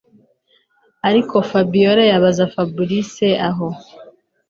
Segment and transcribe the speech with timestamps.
[1.07, 3.11] ariko Fabiora yabaza Fabric
[3.49, 3.67] aho